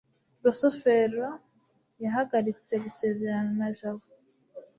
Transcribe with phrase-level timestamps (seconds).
[0.43, 1.27] rusufero
[2.03, 4.05] yahagaritse gusezerana na jabo